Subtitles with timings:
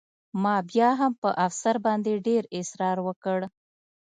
[0.43, 3.39] ما بیا هم په افسر باندې ډېر اسرار وکړ